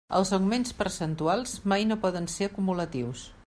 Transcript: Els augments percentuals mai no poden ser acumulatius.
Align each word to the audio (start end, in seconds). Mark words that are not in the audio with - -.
Els 0.19 0.29
augments 0.37 0.73
percentuals 0.79 1.53
mai 1.73 1.87
no 1.91 2.01
poden 2.07 2.33
ser 2.37 2.51
acumulatius. 2.51 3.29